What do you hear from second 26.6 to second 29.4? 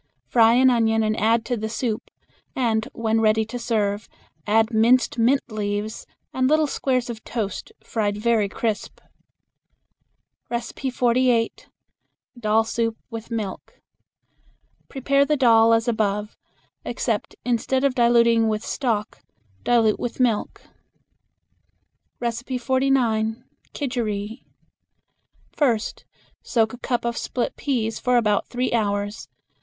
a cup of split peas for about three hours.